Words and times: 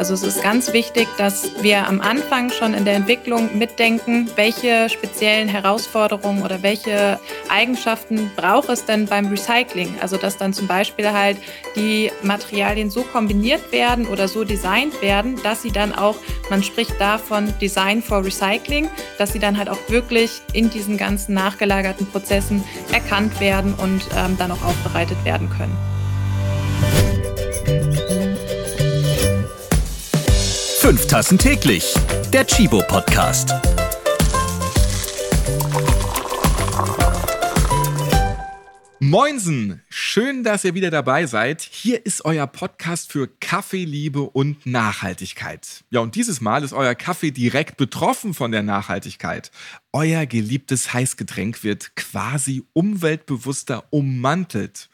Also 0.00 0.14
es 0.14 0.22
ist 0.22 0.42
ganz 0.42 0.72
wichtig, 0.72 1.08
dass 1.18 1.50
wir 1.60 1.86
am 1.86 2.00
Anfang 2.00 2.48
schon 2.48 2.72
in 2.72 2.86
der 2.86 2.94
Entwicklung 2.94 3.58
mitdenken, 3.58 4.30
welche 4.34 4.88
speziellen 4.88 5.46
Herausforderungen 5.46 6.42
oder 6.42 6.62
welche 6.62 7.20
Eigenschaften 7.50 8.30
braucht 8.34 8.70
es 8.70 8.86
denn 8.86 9.04
beim 9.04 9.26
Recycling. 9.26 9.94
Also 10.00 10.16
dass 10.16 10.38
dann 10.38 10.54
zum 10.54 10.66
Beispiel 10.66 11.12
halt 11.12 11.36
die 11.76 12.10
Materialien 12.22 12.88
so 12.88 13.02
kombiniert 13.02 13.72
werden 13.72 14.06
oder 14.06 14.26
so 14.26 14.42
designt 14.42 15.02
werden, 15.02 15.38
dass 15.42 15.60
sie 15.60 15.70
dann 15.70 15.94
auch, 15.94 16.16
man 16.48 16.62
spricht 16.62 16.98
davon 16.98 17.52
Design 17.60 18.00
for 18.02 18.24
Recycling, 18.24 18.88
dass 19.18 19.34
sie 19.34 19.38
dann 19.38 19.58
halt 19.58 19.68
auch 19.68 19.90
wirklich 19.90 20.40
in 20.54 20.70
diesen 20.70 20.96
ganzen 20.96 21.34
nachgelagerten 21.34 22.06
Prozessen 22.06 22.64
erkannt 22.90 23.38
werden 23.38 23.74
und 23.74 24.00
ähm, 24.16 24.38
dann 24.38 24.50
auch 24.50 24.64
aufbereitet 24.64 25.22
werden 25.26 25.50
können. 25.50 25.89
Fünf 30.90 31.06
Tassen 31.06 31.38
täglich. 31.38 31.94
Der 32.32 32.44
Chibo 32.44 32.82
Podcast. 32.88 33.54
Moinsen, 38.98 39.82
schön, 39.88 40.42
dass 40.42 40.64
ihr 40.64 40.74
wieder 40.74 40.90
dabei 40.90 41.26
seid. 41.26 41.62
Hier 41.62 42.04
ist 42.04 42.24
euer 42.24 42.48
Podcast 42.48 43.12
für 43.12 43.28
Kaffeeliebe 43.28 44.22
und 44.22 44.66
Nachhaltigkeit. 44.66 45.84
Ja, 45.90 46.00
und 46.00 46.16
dieses 46.16 46.40
Mal 46.40 46.64
ist 46.64 46.72
euer 46.72 46.96
Kaffee 46.96 47.30
direkt 47.30 47.76
betroffen 47.76 48.34
von 48.34 48.50
der 48.50 48.64
Nachhaltigkeit. 48.64 49.52
Euer 49.92 50.26
geliebtes 50.26 50.92
Heißgetränk 50.92 51.62
wird 51.62 51.94
quasi 51.94 52.64
umweltbewusster 52.72 53.84
ummantelt. 53.90 54.88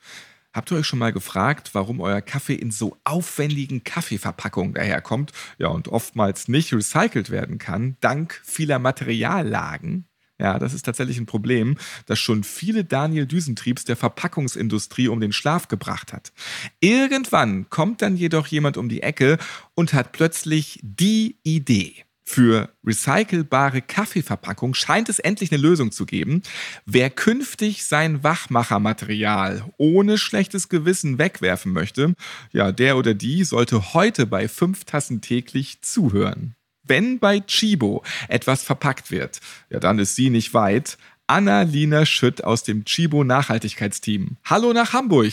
Habt 0.57 0.71
ihr 0.71 0.79
euch 0.79 0.87
schon 0.87 1.01
mal 1.01 1.13
gefragt, 1.13 1.75
warum 1.75 2.01
euer 2.01 2.23
Kaffee 2.23 2.55
in 2.55 2.71
so 2.71 2.97
aufwendigen 3.05 3.85
Kaffeeverpackungen 3.85 4.73
daherkommt? 4.73 5.33
Ja, 5.59 5.69
und 5.69 5.89
oftmals 5.89 6.49
nicht 6.49 6.73
recycelt 6.73 7.29
werden 7.29 7.59
kann, 7.59 7.99
dank 8.01 8.41
vieler 8.43 8.79
Materiallagen? 8.79 10.07
Ja, 10.39 10.59
das 10.59 10.73
ist 10.73 10.87
tatsächlich 10.87 11.19
ein 11.19 11.27
Problem, 11.27 11.77
das 12.07 12.19
schon 12.21 12.43
viele 12.43 12.85
Daniel 12.85 13.27
Düsentriebs 13.27 13.85
der 13.85 13.97
Verpackungsindustrie 13.97 15.09
um 15.09 15.21
den 15.21 15.33
Schlaf 15.33 15.69
gebracht 15.69 16.15
hat. 16.15 16.33
Irgendwann 16.81 17.69
kommt 17.69 18.01
dann 18.01 18.17
jedoch 18.17 18.47
jemand 18.47 18.79
um 18.79 18.89
die 18.89 19.03
Ecke 19.03 19.37
und 19.75 19.93
hat 19.93 20.13
plötzlich 20.13 20.81
die 20.83 21.37
Idee. 21.43 22.06
Für 22.29 22.71
recycelbare 22.85 23.81
Kaffeeverpackung 23.81 24.75
scheint 24.75 25.09
es 25.09 25.21
endlich 25.21 25.53
eine 25.53 25.63
Lösung 25.63 25.93
zu 25.93 26.07
geben. 26.07 26.43
Wer 26.85 27.09
künftig 27.09 27.85
sein 27.85 28.25
Wachmachermaterial 28.25 29.65
ohne 29.79 30.19
schlechtes 30.19 30.69
Gewissen 30.69 31.19
wegwerfen 31.19 31.73
möchte, 31.73 32.15
ja, 32.53 32.73
der 32.73 32.97
oder 32.97 33.15
die 33.15 33.45
sollte 33.45 33.95
heute 33.95 34.27
bei 34.27 34.49
fünf 34.49 34.85
Tassen 34.85 35.21
täglich 35.21 35.83
zuhören. 35.83 36.57
Wenn 36.83 37.21
bei 37.21 37.39
Chibo 37.41 38.03
etwas 38.29 38.65
verpackt 38.65 39.13
wird, 39.13 39.41
ja, 39.71 39.79
dann 39.79 40.01
ist 40.01 40.17
sie 40.17 40.29
nicht 40.29 40.53
weit. 40.53 40.99
Anna-Lina 41.29 42.07
Schütt 42.07 42.43
aus 42.43 42.65
dem 42.65 42.85
Chibo 42.85 43.23
Nachhaltigkeitsteam. 43.23 44.37
Hallo 44.45 44.73
nach 44.73 44.93
Hamburg. 44.93 45.33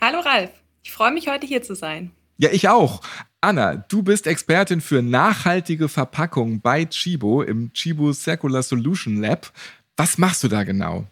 Hallo 0.00 0.20
Ralf, 0.20 0.50
ich 0.82 0.90
freue 0.90 1.12
mich 1.12 1.28
heute 1.28 1.46
hier 1.46 1.62
zu 1.62 1.74
sein. 1.74 2.12
Ja, 2.38 2.50
ich 2.50 2.68
auch. 2.68 3.02
Anna, 3.44 3.76
du 3.76 4.02
bist 4.02 4.26
Expertin 4.26 4.80
für 4.80 5.02
nachhaltige 5.02 5.90
Verpackung 5.90 6.62
bei 6.62 6.86
Chibo 6.86 7.42
im 7.42 7.74
Chibo 7.74 8.14
Circular 8.14 8.62
Solution 8.62 9.20
Lab. 9.20 9.52
Was 9.98 10.16
machst 10.16 10.44
du 10.44 10.48
da 10.48 10.64
genau? 10.64 11.06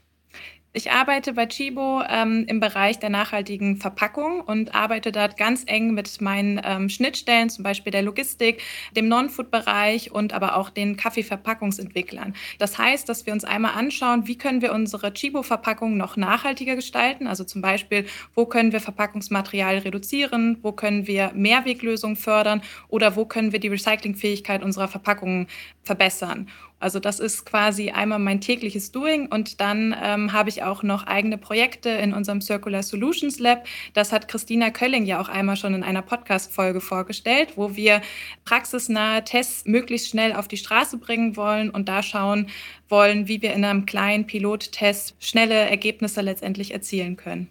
Ich 0.74 0.90
arbeite 0.90 1.34
bei 1.34 1.44
Chibo 1.44 2.02
ähm, 2.08 2.46
im 2.48 2.58
Bereich 2.58 2.98
der 2.98 3.10
nachhaltigen 3.10 3.76
Verpackung 3.76 4.40
und 4.40 4.74
arbeite 4.74 5.12
dort 5.12 5.36
ganz 5.36 5.64
eng 5.66 5.92
mit 5.92 6.22
meinen 6.22 6.62
ähm, 6.64 6.88
Schnittstellen, 6.88 7.50
zum 7.50 7.62
Beispiel 7.62 7.90
der 7.90 8.00
Logistik, 8.00 8.62
dem 8.96 9.06
Non-Food-Bereich 9.06 10.12
und 10.12 10.32
aber 10.32 10.56
auch 10.56 10.70
den 10.70 10.96
Kaffeeverpackungsentwicklern. 10.96 12.34
Das 12.58 12.78
heißt, 12.78 13.06
dass 13.06 13.26
wir 13.26 13.34
uns 13.34 13.44
einmal 13.44 13.72
anschauen, 13.72 14.26
wie 14.26 14.38
können 14.38 14.62
wir 14.62 14.72
unsere 14.72 15.12
Chibo-Verpackung 15.12 15.98
noch 15.98 16.16
nachhaltiger 16.16 16.74
gestalten. 16.74 17.26
Also 17.26 17.44
zum 17.44 17.60
Beispiel, 17.60 18.06
wo 18.34 18.46
können 18.46 18.72
wir 18.72 18.80
Verpackungsmaterial 18.80 19.76
reduzieren, 19.76 20.56
wo 20.62 20.72
können 20.72 21.06
wir 21.06 21.32
Mehrweglösungen 21.34 22.16
fördern 22.16 22.62
oder 22.88 23.14
wo 23.14 23.26
können 23.26 23.52
wir 23.52 23.60
die 23.60 23.68
Recyclingfähigkeit 23.68 24.62
unserer 24.62 24.88
Verpackungen 24.88 25.48
verbessern. 25.82 26.48
Also 26.82 26.98
das 26.98 27.20
ist 27.20 27.46
quasi 27.46 27.90
einmal 27.90 28.18
mein 28.18 28.40
tägliches 28.40 28.90
Doing 28.90 29.28
und 29.28 29.60
dann 29.60 29.94
ähm, 30.02 30.32
habe 30.32 30.48
ich 30.48 30.64
auch 30.64 30.82
noch 30.82 31.06
eigene 31.06 31.38
Projekte 31.38 31.90
in 31.90 32.12
unserem 32.12 32.40
Circular 32.40 32.82
Solutions 32.82 33.38
Lab. 33.38 33.66
Das 33.94 34.10
hat 34.10 34.26
Christina 34.26 34.70
Kölling 34.70 35.06
ja 35.06 35.20
auch 35.20 35.28
einmal 35.28 35.56
schon 35.56 35.74
in 35.74 35.84
einer 35.84 36.02
Podcast-Folge 36.02 36.80
vorgestellt, 36.80 37.52
wo 37.54 37.76
wir 37.76 38.02
praxisnahe 38.44 39.22
Tests 39.22 39.64
möglichst 39.64 40.08
schnell 40.08 40.32
auf 40.32 40.48
die 40.48 40.56
Straße 40.56 40.98
bringen 40.98 41.36
wollen 41.36 41.70
und 41.70 41.88
da 41.88 42.02
schauen 42.02 42.48
wollen, 42.88 43.28
wie 43.28 43.42
wir 43.42 43.52
in 43.52 43.64
einem 43.64 43.86
kleinen 43.86 44.26
Pilottest 44.26 45.14
schnelle 45.20 45.54
Ergebnisse 45.54 46.20
letztendlich 46.20 46.74
erzielen 46.74 47.16
können. 47.16 47.48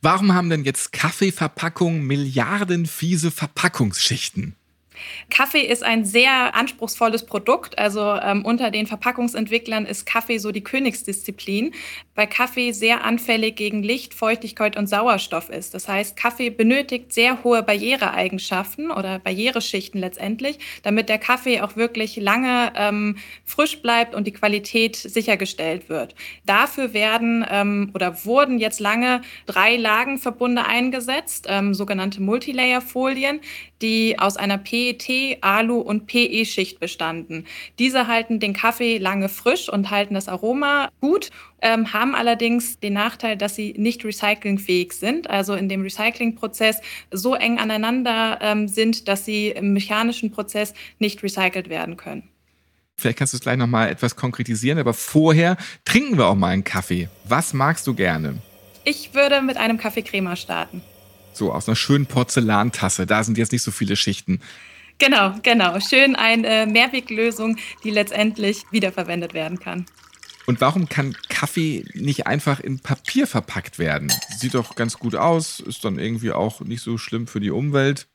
Warum 0.00 0.34
haben 0.34 0.50
denn 0.50 0.64
jetzt 0.64 0.92
Kaffeeverpackungen 0.92 2.04
Milliarden 2.04 2.86
fiese 2.86 3.30
Verpackungsschichten? 3.30 4.56
Kaffee 5.30 5.62
ist 5.62 5.82
ein 5.82 6.04
sehr 6.04 6.54
anspruchsvolles 6.54 7.26
Produkt. 7.26 7.78
Also 7.78 8.14
ähm, 8.14 8.44
unter 8.44 8.70
den 8.70 8.86
Verpackungsentwicklern 8.86 9.86
ist 9.86 10.06
Kaffee 10.06 10.38
so 10.38 10.52
die 10.52 10.62
Königsdisziplin, 10.62 11.72
weil 12.14 12.26
Kaffee 12.26 12.72
sehr 12.72 13.04
anfällig 13.04 13.56
gegen 13.56 13.82
Licht, 13.82 14.14
Feuchtigkeit 14.14 14.76
und 14.76 14.86
Sauerstoff 14.86 15.48
ist. 15.48 15.74
Das 15.74 15.88
heißt, 15.88 16.16
Kaffee 16.16 16.50
benötigt 16.50 17.12
sehr 17.12 17.42
hohe 17.44 17.62
Barriereeigenschaften 17.62 18.90
oder 18.90 19.18
Barriereschichten 19.18 20.00
letztendlich, 20.00 20.58
damit 20.82 21.08
der 21.08 21.18
Kaffee 21.18 21.60
auch 21.60 21.76
wirklich 21.76 22.16
lange 22.16 22.72
ähm, 22.76 23.16
frisch 23.44 23.80
bleibt 23.82 24.14
und 24.14 24.26
die 24.26 24.32
Qualität 24.32 24.96
sichergestellt 24.96 25.88
wird. 25.88 26.14
Dafür 26.44 26.92
werden 26.92 27.44
ähm, 27.48 27.90
oder 27.94 28.24
wurden 28.24 28.58
jetzt 28.58 28.80
lange 28.80 29.22
drei 29.46 29.76
Lagenverbunde 29.76 30.64
eingesetzt, 30.64 31.46
ähm, 31.48 31.74
sogenannte 31.74 32.22
Multilayer-Folien, 32.22 33.40
die 33.80 34.18
aus 34.18 34.36
einer 34.36 34.58
PET, 34.92 35.38
Alu 35.40 35.78
und 35.78 36.06
PE-Schicht 36.06 36.80
bestanden. 36.80 37.46
Diese 37.78 38.06
halten 38.06 38.40
den 38.40 38.52
Kaffee 38.52 38.98
lange 38.98 39.28
frisch 39.28 39.68
und 39.68 39.90
halten 39.90 40.14
das 40.14 40.28
Aroma 40.28 40.90
gut, 41.00 41.30
ähm, 41.60 41.92
haben 41.92 42.14
allerdings 42.14 42.80
den 42.80 42.94
Nachteil, 42.94 43.36
dass 43.36 43.54
sie 43.54 43.74
nicht 43.76 44.04
recyclingfähig 44.04 44.92
sind, 44.92 45.30
also 45.30 45.54
in 45.54 45.68
dem 45.68 45.82
Recyclingprozess 45.82 46.80
so 47.10 47.34
eng 47.34 47.58
aneinander 47.58 48.38
ähm, 48.40 48.68
sind, 48.68 49.08
dass 49.08 49.24
sie 49.24 49.48
im 49.48 49.72
mechanischen 49.72 50.30
Prozess 50.30 50.74
nicht 50.98 51.22
recycelt 51.22 51.68
werden 51.68 51.96
können. 51.96 52.28
Vielleicht 52.96 53.18
kannst 53.18 53.32
du 53.32 53.38
es 53.38 53.42
gleich 53.42 53.56
nochmal 53.56 53.90
etwas 53.90 54.16
konkretisieren, 54.16 54.78
aber 54.78 54.94
vorher 54.94 55.56
trinken 55.84 56.18
wir 56.18 56.26
auch 56.26 56.34
mal 56.34 56.48
einen 56.48 56.64
Kaffee. 56.64 57.08
Was 57.24 57.52
magst 57.54 57.86
du 57.86 57.94
gerne? 57.94 58.38
Ich 58.84 59.14
würde 59.14 59.42
mit 59.42 59.56
einem 59.56 59.78
Kaffee 59.78 60.02
Crema 60.02 60.36
starten. 60.36 60.82
So 61.32 61.52
aus 61.52 61.68
einer 61.68 61.76
schönen 61.76 62.06
Porzellantasse. 62.06 63.06
Da 63.06 63.24
sind 63.24 63.38
jetzt 63.38 63.52
nicht 63.52 63.62
so 63.62 63.70
viele 63.70 63.96
Schichten. 63.96 64.40
Genau, 65.02 65.34
genau. 65.42 65.80
Schön 65.80 66.14
eine 66.14 66.64
Mehrweglösung, 66.64 67.56
die 67.82 67.90
letztendlich 67.90 68.62
wiederverwendet 68.70 69.34
werden 69.34 69.58
kann. 69.58 69.84
Und 70.46 70.60
warum 70.60 70.88
kann 70.88 71.16
Kaffee 71.28 71.84
nicht 71.94 72.28
einfach 72.28 72.60
in 72.60 72.78
Papier 72.78 73.26
verpackt 73.26 73.80
werden? 73.80 74.12
Sieht 74.38 74.54
doch 74.54 74.76
ganz 74.76 75.00
gut 75.00 75.16
aus, 75.16 75.58
ist 75.58 75.84
dann 75.84 75.98
irgendwie 75.98 76.30
auch 76.30 76.60
nicht 76.60 76.82
so 76.82 76.98
schlimm 76.98 77.26
für 77.26 77.40
die 77.40 77.50
Umwelt. 77.50 78.06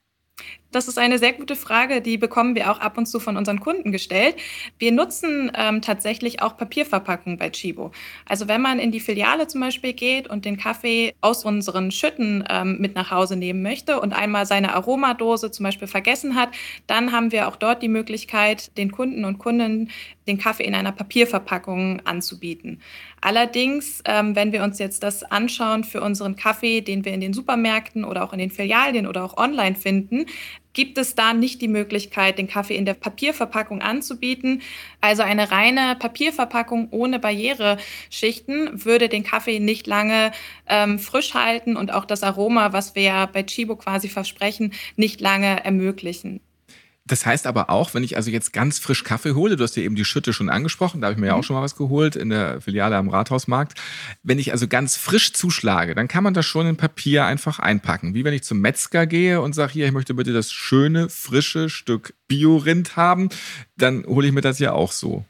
Das 0.77 0.87
ist 0.87 0.99
eine 0.99 1.17
sehr 1.17 1.33
gute 1.33 1.55
Frage, 1.55 2.01
die 2.01 2.19
bekommen 2.19 2.53
wir 2.53 2.69
auch 2.69 2.79
ab 2.79 2.99
und 2.99 3.07
zu 3.07 3.19
von 3.19 3.35
unseren 3.35 3.59
Kunden 3.59 3.91
gestellt. 3.91 4.35
Wir 4.77 4.91
nutzen 4.91 5.51
ähm, 5.57 5.81
tatsächlich 5.81 6.43
auch 6.43 6.55
Papierverpackungen 6.55 7.39
bei 7.39 7.49
Chibo. 7.49 7.89
Also 8.27 8.47
wenn 8.47 8.61
man 8.61 8.77
in 8.77 8.91
die 8.91 8.99
Filiale 8.99 9.47
zum 9.47 9.61
Beispiel 9.61 9.93
geht 9.93 10.27
und 10.27 10.45
den 10.45 10.55
Kaffee 10.55 11.15
aus 11.19 11.43
unseren 11.45 11.89
Schütten 11.89 12.43
ähm, 12.47 12.77
mit 12.79 12.93
nach 12.93 13.09
Hause 13.09 13.37
nehmen 13.37 13.63
möchte 13.63 13.99
und 13.99 14.13
einmal 14.13 14.45
seine 14.45 14.75
Aromadose 14.75 15.49
zum 15.49 15.63
Beispiel 15.63 15.87
vergessen 15.87 16.35
hat, 16.35 16.49
dann 16.85 17.11
haben 17.11 17.31
wir 17.31 17.47
auch 17.47 17.55
dort 17.55 17.81
die 17.81 17.87
Möglichkeit, 17.87 18.77
den 18.77 18.91
Kunden 18.91 19.25
und 19.25 19.39
Kunden 19.39 19.89
den 20.27 20.37
Kaffee 20.37 20.65
in 20.65 20.75
einer 20.75 20.91
Papierverpackung 20.91 22.01
anzubieten. 22.05 22.81
Allerdings, 23.21 24.01
ähm, 24.05 24.35
wenn 24.35 24.51
wir 24.51 24.63
uns 24.63 24.77
jetzt 24.77 25.01
das 25.01 25.23
anschauen 25.23 25.83
für 25.83 26.01
unseren 26.01 26.35
Kaffee, 26.35 26.81
den 26.81 27.03
wir 27.03 27.13
in 27.13 27.21
den 27.21 27.33
Supermärkten 27.33 28.03
oder 28.03 28.23
auch 28.23 28.33
in 28.33 28.39
den 28.39 28.51
Filialien 28.51 29.07
oder 29.07 29.23
auch 29.23 29.37
online 29.37 29.75
finden, 29.75 30.27
gibt 30.77 30.99
es 30.99 31.15
da 31.15 31.33
nicht 31.33 31.59
die 31.63 31.67
Möglichkeit, 31.67 32.37
den 32.37 32.47
Kaffee 32.47 32.75
in 32.75 32.85
der 32.85 32.93
Papierverpackung 32.93 33.81
anzubieten. 33.81 34.61
Also 35.01 35.23
eine 35.23 35.49
reine 35.49 35.95
Papierverpackung 35.97 36.89
ohne 36.91 37.17
Barriereschichten 37.17 38.85
würde 38.85 39.09
den 39.09 39.23
Kaffee 39.23 39.59
nicht 39.59 39.87
lange 39.87 40.31
ähm, 40.67 40.99
frisch 40.99 41.33
halten 41.33 41.77
und 41.77 41.91
auch 41.91 42.05
das 42.05 42.21
Aroma, 42.21 42.73
was 42.73 42.93
wir 42.93 43.01
ja 43.01 43.25
bei 43.25 43.41
Chibo 43.41 43.75
quasi 43.75 44.07
versprechen, 44.07 44.71
nicht 44.95 45.19
lange 45.19 45.65
ermöglichen. 45.65 46.41
Das 47.07 47.25
heißt 47.25 47.47
aber 47.47 47.69
auch, 47.69 47.93
wenn 47.93 48.03
ich 48.03 48.17
also 48.17 48.29
jetzt 48.29 48.51
ganz 48.51 48.79
frisch 48.79 49.03
Kaffee 49.03 49.33
hole, 49.33 49.55
du 49.55 49.63
hast 49.63 49.77
ja 49.77 49.83
eben 49.83 49.95
die 49.95 50.05
Schütte 50.05 50.33
schon 50.33 50.49
angesprochen, 50.49 50.99
da 51.01 51.07
habe 51.07 51.13
ich 51.13 51.19
mir 51.19 51.27
ja 51.27 51.33
auch 51.33 51.37
mhm. 51.37 51.43
schon 51.43 51.55
mal 51.55 51.61
was 51.61 51.77
geholt 51.77 52.15
in 52.17 52.29
der 52.29 52.59
Filiale 52.59 52.97
am 52.97 53.09
Rathausmarkt. 53.09 53.79
Wenn 54.23 54.39
ich 54.39 54.51
also 54.51 54.67
ganz 54.67 54.97
frisch 54.97 55.31
zuschlage, 55.33 55.95
dann 55.95 56.09
kann 56.09 56.23
man 56.23 56.33
das 56.33 56.45
schon 56.45 56.67
in 56.67 56.75
Papier 56.75 57.25
einfach 57.25 57.59
einpacken. 57.59 58.13
Wie 58.13 58.25
wenn 58.25 58.33
ich 58.33 58.43
zum 58.43 58.59
Metzger 58.59 59.07
gehe 59.07 59.41
und 59.41 59.53
sage, 59.53 59.73
hier, 59.73 59.85
ich 59.85 59.93
möchte 59.93 60.13
bitte 60.13 60.33
das 60.33 60.51
schöne, 60.51 61.07
frische 61.09 61.69
Stück 61.69 62.13
Biorind 62.27 62.97
haben, 62.97 63.29
dann 63.77 64.05
hole 64.05 64.27
ich 64.27 64.33
mir 64.33 64.41
das 64.41 64.59
ja 64.59 64.73
auch 64.73 64.91
so. 64.91 65.25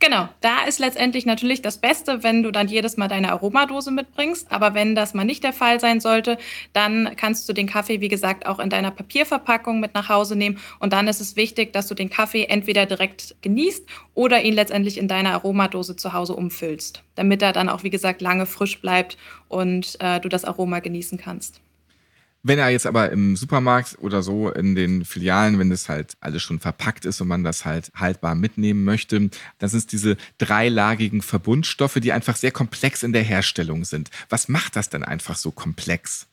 Genau, 0.00 0.28
da 0.40 0.64
ist 0.64 0.80
letztendlich 0.80 1.26
natürlich 1.26 1.62
das 1.62 1.78
Beste, 1.78 2.24
wenn 2.24 2.42
du 2.42 2.50
dann 2.50 2.66
jedes 2.66 2.96
Mal 2.96 3.06
deine 3.06 3.30
Aromadose 3.30 3.92
mitbringst. 3.92 4.50
Aber 4.50 4.74
wenn 4.74 4.94
das 4.94 5.14
mal 5.14 5.24
nicht 5.24 5.44
der 5.44 5.52
Fall 5.52 5.78
sein 5.78 6.00
sollte, 6.00 6.38
dann 6.72 7.14
kannst 7.16 7.48
du 7.48 7.52
den 7.52 7.68
Kaffee, 7.68 8.00
wie 8.00 8.08
gesagt, 8.08 8.46
auch 8.46 8.58
in 8.58 8.70
deiner 8.70 8.90
Papierverpackung 8.90 9.78
mit 9.78 9.94
nach 9.94 10.08
Hause 10.08 10.34
nehmen. 10.34 10.58
Und 10.80 10.92
dann 10.92 11.06
ist 11.06 11.20
es 11.20 11.36
wichtig, 11.36 11.72
dass 11.72 11.86
du 11.86 11.94
den 11.94 12.10
Kaffee 12.10 12.44
entweder 12.44 12.86
direkt 12.86 13.36
genießt 13.42 13.86
oder 14.14 14.42
ihn 14.42 14.54
letztendlich 14.54 14.98
in 14.98 15.06
deiner 15.06 15.32
Aromadose 15.32 15.94
zu 15.94 16.12
Hause 16.12 16.34
umfüllst, 16.34 17.04
damit 17.14 17.42
er 17.42 17.52
dann 17.52 17.68
auch, 17.68 17.84
wie 17.84 17.90
gesagt, 17.90 18.20
lange 18.20 18.46
frisch 18.46 18.80
bleibt 18.80 19.16
und 19.48 19.96
äh, 20.00 20.18
du 20.20 20.28
das 20.28 20.44
Aroma 20.44 20.80
genießen 20.80 21.18
kannst. 21.18 21.60
Wenn 22.42 22.58
er 22.58 22.70
jetzt 22.70 22.86
aber 22.86 23.10
im 23.10 23.36
Supermarkt 23.36 23.98
oder 24.00 24.22
so 24.22 24.50
in 24.50 24.74
den 24.74 25.04
Filialen, 25.04 25.58
wenn 25.58 25.68
das 25.68 25.90
halt 25.90 26.14
alles 26.20 26.42
schon 26.42 26.58
verpackt 26.58 27.04
ist 27.04 27.20
und 27.20 27.28
man 27.28 27.44
das 27.44 27.66
halt 27.66 27.90
haltbar 27.94 28.34
mitnehmen 28.34 28.84
möchte, 28.84 29.30
dann 29.58 29.68
sind 29.68 29.78
es 29.78 29.86
diese 29.86 30.16
dreilagigen 30.38 31.20
Verbundstoffe, 31.20 31.98
die 32.00 32.12
einfach 32.12 32.36
sehr 32.36 32.52
komplex 32.52 33.02
in 33.02 33.12
der 33.12 33.22
Herstellung 33.22 33.84
sind. 33.84 34.10
Was 34.30 34.48
macht 34.48 34.76
das 34.76 34.88
denn 34.88 35.04
einfach 35.04 35.36
so 35.36 35.50
komplex? 35.50 36.28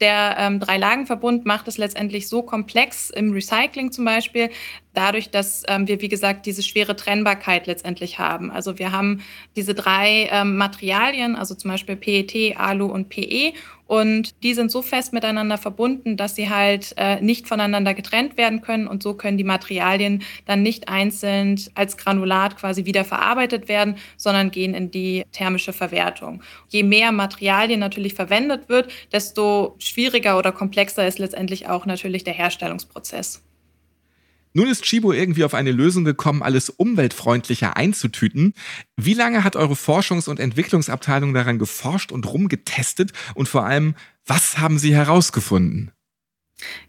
Der 0.00 0.34
ähm, 0.38 0.58
Drei-Lagen-Verbund 0.58 1.46
macht 1.46 1.68
es 1.68 1.78
letztendlich 1.78 2.28
so 2.28 2.42
komplex 2.42 3.10
im 3.10 3.32
Recycling 3.32 3.92
zum 3.92 4.04
Beispiel, 4.04 4.50
dadurch, 4.94 5.30
dass 5.30 5.62
ähm, 5.68 5.88
wir, 5.88 6.00
wie 6.00 6.08
gesagt, 6.08 6.46
diese 6.46 6.62
schwere 6.62 6.96
Trennbarkeit 6.96 7.66
letztendlich 7.66 8.18
haben. 8.18 8.50
Also 8.50 8.78
wir 8.78 8.92
haben 8.92 9.22
diese 9.56 9.74
drei 9.74 10.28
ähm, 10.30 10.56
Materialien, 10.56 11.36
also 11.36 11.54
zum 11.54 11.70
Beispiel 11.70 11.96
PET, 11.96 12.56
Alu 12.56 12.86
und 12.86 13.08
PE. 13.08 13.52
Und 13.86 14.42
die 14.42 14.54
sind 14.54 14.70
so 14.70 14.80
fest 14.80 15.12
miteinander 15.12 15.58
verbunden, 15.58 16.16
dass 16.16 16.34
sie 16.34 16.48
halt 16.48 16.94
äh, 16.96 17.20
nicht 17.20 17.46
voneinander 17.46 17.92
getrennt 17.92 18.38
werden 18.38 18.62
können. 18.62 18.86
Und 18.86 19.02
so 19.02 19.12
können 19.12 19.36
die 19.36 19.44
Materialien 19.44 20.22
dann 20.46 20.62
nicht 20.62 20.88
einzeln 20.88 21.60
als 21.74 21.98
Granulat 21.98 22.56
quasi 22.56 22.86
wieder 22.86 23.04
verarbeitet 23.04 23.68
werden, 23.68 23.96
sondern 24.16 24.50
gehen 24.50 24.72
in 24.72 24.90
die 24.90 25.24
thermische 25.32 25.74
Verwertung. 25.74 26.42
Je 26.68 26.84
mehr 26.84 27.12
Materialien 27.12 27.80
natürlich 27.80 28.14
verwendet 28.14 28.70
wird, 28.70 28.90
desto 29.12 29.74
schwieriger 29.78 30.38
oder 30.38 30.52
komplexer 30.52 31.06
ist 31.06 31.18
letztendlich 31.18 31.68
auch 31.68 31.84
natürlich 31.84 32.24
der 32.24 32.34
Herstellungsprozess. 32.34 33.42
Nun 34.54 34.68
ist 34.68 34.84
Chibo 34.84 35.12
irgendwie 35.12 35.44
auf 35.44 35.54
eine 35.54 35.72
Lösung 35.72 36.04
gekommen, 36.04 36.42
alles 36.42 36.68
umweltfreundlicher 36.68 37.76
einzutüten. 37.76 38.54
Wie 38.96 39.14
lange 39.14 39.44
hat 39.44 39.56
eure 39.56 39.74
Forschungs- 39.74 40.28
und 40.28 40.40
Entwicklungsabteilung 40.40 41.32
daran 41.32 41.58
geforscht 41.58 42.12
und 42.12 42.26
rumgetestet? 42.26 43.12
Und 43.34 43.48
vor 43.48 43.64
allem, 43.64 43.94
was 44.26 44.58
haben 44.58 44.78
sie 44.78 44.94
herausgefunden? 44.94 45.92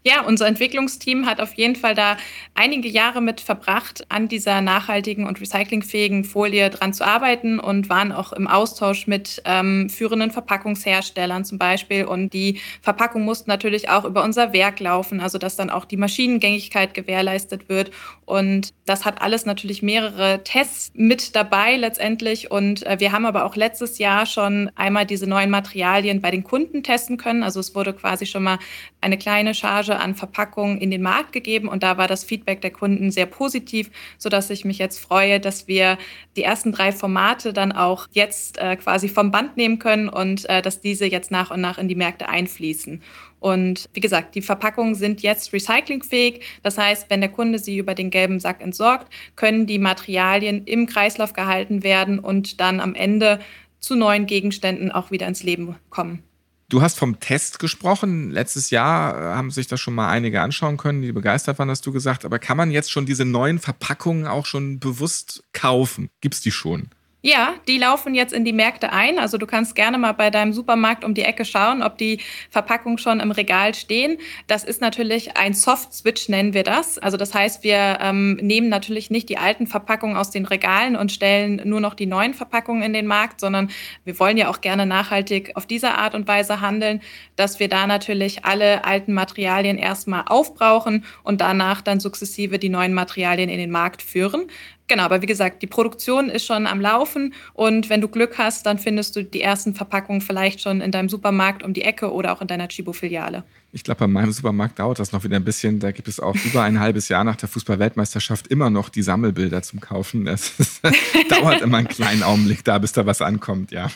Ja, 0.02 0.22
unser 0.22 0.46
Entwicklungsteam 0.46 1.26
hat 1.26 1.40
auf 1.40 1.54
jeden 1.54 1.76
Fall 1.76 1.94
da 1.94 2.16
einige 2.54 2.88
Jahre 2.88 3.20
mit 3.20 3.40
verbracht, 3.40 4.04
an 4.08 4.28
dieser 4.28 4.60
nachhaltigen 4.60 5.26
und 5.26 5.40
recyclingfähigen 5.40 6.24
Folie 6.24 6.70
dran 6.70 6.92
zu 6.92 7.06
arbeiten 7.06 7.58
und 7.58 7.88
waren 7.88 8.12
auch 8.12 8.32
im 8.32 8.46
Austausch 8.46 9.06
mit 9.06 9.42
ähm, 9.44 9.88
führenden 9.88 10.30
Verpackungsherstellern 10.30 11.44
zum 11.44 11.58
Beispiel. 11.58 12.04
Und 12.04 12.32
die 12.32 12.60
Verpackung 12.82 13.22
musste 13.22 13.48
natürlich 13.48 13.88
auch 13.88 14.04
über 14.04 14.24
unser 14.24 14.52
Werk 14.52 14.80
laufen, 14.80 15.20
also 15.20 15.38
dass 15.38 15.56
dann 15.56 15.70
auch 15.70 15.84
die 15.84 15.96
Maschinengängigkeit 15.96 16.94
gewährleistet 16.94 17.68
wird. 17.68 17.90
Und 18.24 18.72
das 18.86 19.04
hat 19.04 19.22
alles 19.22 19.46
natürlich 19.46 19.82
mehrere 19.82 20.42
Tests 20.44 20.92
mit 20.94 21.34
dabei 21.36 21.76
letztendlich. 21.76 22.50
Und 22.50 22.84
äh, 22.86 23.00
wir 23.00 23.12
haben 23.12 23.26
aber 23.26 23.44
auch 23.44 23.56
letztes 23.56 23.98
Jahr 23.98 24.26
schon 24.26 24.70
einmal 24.74 25.06
diese 25.06 25.26
neuen 25.26 25.50
Materialien 25.50 26.20
bei 26.20 26.30
den 26.30 26.44
Kunden 26.44 26.82
testen 26.82 27.16
können. 27.16 27.42
Also 27.42 27.60
es 27.60 27.74
wurde 27.74 27.92
quasi 27.92 28.26
schon 28.26 28.42
mal 28.42 28.58
eine 29.00 29.18
kleine 29.18 29.54
Charge 29.64 29.98
an 29.98 30.14
Verpackungen 30.14 30.76
in 30.76 30.90
den 30.90 31.00
Markt 31.00 31.32
gegeben 31.32 31.68
und 31.68 31.82
da 31.82 31.96
war 31.96 32.06
das 32.06 32.22
Feedback 32.22 32.60
der 32.60 32.70
Kunden 32.70 33.10
sehr 33.10 33.24
positiv, 33.24 33.90
sodass 34.18 34.50
ich 34.50 34.66
mich 34.66 34.76
jetzt 34.76 34.98
freue, 34.98 35.40
dass 35.40 35.66
wir 35.66 35.96
die 36.36 36.42
ersten 36.42 36.70
drei 36.70 36.92
Formate 36.92 37.54
dann 37.54 37.72
auch 37.72 38.06
jetzt 38.12 38.58
äh, 38.58 38.76
quasi 38.76 39.08
vom 39.08 39.30
Band 39.30 39.56
nehmen 39.56 39.78
können 39.78 40.10
und 40.10 40.46
äh, 40.50 40.60
dass 40.60 40.82
diese 40.82 41.06
jetzt 41.06 41.30
nach 41.30 41.50
und 41.50 41.62
nach 41.62 41.78
in 41.78 41.88
die 41.88 41.94
Märkte 41.94 42.28
einfließen. 42.28 43.00
Und 43.40 43.88
wie 43.94 44.00
gesagt, 44.00 44.34
die 44.34 44.42
Verpackungen 44.42 44.94
sind 44.94 45.22
jetzt 45.22 45.54
recyclingfähig. 45.54 46.40
Das 46.62 46.76
heißt, 46.76 47.08
wenn 47.08 47.20
der 47.20 47.30
Kunde 47.30 47.58
sie 47.58 47.78
über 47.78 47.94
den 47.94 48.10
gelben 48.10 48.40
Sack 48.40 48.60
entsorgt, 48.60 49.10
können 49.34 49.66
die 49.66 49.78
Materialien 49.78 50.64
im 50.64 50.86
Kreislauf 50.86 51.32
gehalten 51.32 51.82
werden 51.82 52.18
und 52.18 52.60
dann 52.60 52.80
am 52.80 52.94
Ende 52.94 53.40
zu 53.80 53.96
neuen 53.96 54.26
Gegenständen 54.26 54.92
auch 54.92 55.10
wieder 55.10 55.26
ins 55.26 55.42
Leben 55.42 55.76
kommen. 55.88 56.22
Du 56.68 56.82
hast 56.82 56.98
vom 56.98 57.20
Test 57.20 57.58
gesprochen. 57.58 58.30
Letztes 58.30 58.70
Jahr 58.70 59.16
äh, 59.16 59.36
haben 59.36 59.50
sich 59.50 59.66
das 59.66 59.80
schon 59.80 59.94
mal 59.94 60.08
einige 60.08 60.40
anschauen 60.40 60.76
können, 60.76 61.02
die 61.02 61.12
begeistert 61.12 61.58
waren, 61.58 61.70
hast 61.70 61.86
du 61.86 61.92
gesagt. 61.92 62.24
Aber 62.24 62.38
kann 62.38 62.56
man 62.56 62.70
jetzt 62.70 62.90
schon 62.90 63.06
diese 63.06 63.24
neuen 63.24 63.58
Verpackungen 63.58 64.26
auch 64.26 64.46
schon 64.46 64.80
bewusst 64.80 65.44
kaufen? 65.52 66.10
Gibt 66.20 66.34
es 66.34 66.40
die 66.40 66.50
schon? 66.50 66.90
Ja, 67.26 67.54
die 67.68 67.78
laufen 67.78 68.14
jetzt 68.14 68.34
in 68.34 68.44
die 68.44 68.52
Märkte 68.52 68.92
ein. 68.92 69.18
Also 69.18 69.38
du 69.38 69.46
kannst 69.46 69.74
gerne 69.74 69.96
mal 69.96 70.12
bei 70.12 70.28
deinem 70.28 70.52
Supermarkt 70.52 71.06
um 71.06 71.14
die 71.14 71.22
Ecke 71.22 71.46
schauen, 71.46 71.82
ob 71.82 71.96
die 71.96 72.20
Verpackungen 72.50 72.98
schon 72.98 73.20
im 73.20 73.30
Regal 73.30 73.74
stehen. 73.74 74.18
Das 74.46 74.62
ist 74.62 74.82
natürlich 74.82 75.34
ein 75.34 75.54
Soft-Switch, 75.54 76.28
nennen 76.28 76.52
wir 76.52 76.64
das. 76.64 76.98
Also 76.98 77.16
das 77.16 77.32
heißt, 77.32 77.64
wir 77.64 77.96
ähm, 78.02 78.34
nehmen 78.42 78.68
natürlich 78.68 79.10
nicht 79.10 79.30
die 79.30 79.38
alten 79.38 79.66
Verpackungen 79.66 80.18
aus 80.18 80.32
den 80.32 80.44
Regalen 80.44 80.96
und 80.96 81.12
stellen 81.12 81.62
nur 81.64 81.80
noch 81.80 81.94
die 81.94 82.04
neuen 82.04 82.34
Verpackungen 82.34 82.82
in 82.82 82.92
den 82.92 83.06
Markt, 83.06 83.40
sondern 83.40 83.70
wir 84.04 84.18
wollen 84.18 84.36
ja 84.36 84.50
auch 84.50 84.60
gerne 84.60 84.84
nachhaltig 84.84 85.52
auf 85.54 85.64
diese 85.64 85.94
Art 85.94 86.14
und 86.14 86.28
Weise 86.28 86.60
handeln, 86.60 87.00
dass 87.36 87.58
wir 87.58 87.70
da 87.70 87.86
natürlich 87.86 88.44
alle 88.44 88.84
alten 88.84 89.14
Materialien 89.14 89.78
erstmal 89.78 90.24
aufbrauchen 90.26 91.06
und 91.22 91.40
danach 91.40 91.80
dann 91.80 92.00
sukzessive 92.00 92.58
die 92.58 92.68
neuen 92.68 92.92
Materialien 92.92 93.48
in 93.48 93.58
den 93.58 93.70
Markt 93.70 94.02
führen. 94.02 94.48
Genau, 94.86 95.04
aber 95.04 95.22
wie 95.22 95.26
gesagt, 95.26 95.62
die 95.62 95.66
Produktion 95.66 96.28
ist 96.28 96.44
schon 96.44 96.66
am 96.66 96.78
Laufen 96.80 97.32
und 97.54 97.88
wenn 97.88 98.02
du 98.02 98.08
Glück 98.08 98.36
hast, 98.36 98.66
dann 98.66 98.78
findest 98.78 99.16
du 99.16 99.24
die 99.24 99.40
ersten 99.40 99.74
Verpackungen 99.74 100.20
vielleicht 100.20 100.60
schon 100.60 100.82
in 100.82 100.90
deinem 100.90 101.08
Supermarkt 101.08 101.62
um 101.62 101.72
die 101.72 101.82
Ecke 101.82 102.12
oder 102.12 102.32
auch 102.32 102.42
in 102.42 102.48
deiner 102.48 102.68
Chibo-Filiale. 102.68 103.44
Ich 103.74 103.82
glaube, 103.82 103.98
bei 103.98 104.06
meinem 104.06 104.30
Supermarkt 104.30 104.78
dauert 104.78 105.00
das 105.00 105.10
noch 105.10 105.24
wieder 105.24 105.34
ein 105.34 105.44
bisschen. 105.44 105.80
Da 105.80 105.90
gibt 105.90 106.06
es 106.06 106.20
auch 106.20 106.36
über 106.44 106.62
ein 106.62 106.78
halbes 106.78 107.08
Jahr 107.08 107.24
nach 107.24 107.34
der 107.34 107.48
Fußball-Weltmeisterschaft 107.48 108.46
immer 108.46 108.70
noch 108.70 108.88
die 108.88 109.02
Sammelbilder 109.02 109.62
zum 109.62 109.80
Kaufen. 109.80 110.28
Es 110.28 110.52
dauert 111.28 111.60
immer 111.60 111.78
einen 111.78 111.88
kleinen 111.88 112.22
Augenblick 112.22 112.62
da, 112.62 112.78
bis 112.78 112.92
da 112.92 113.04
was 113.04 113.20
ankommt, 113.20 113.72
ja. 113.72 113.90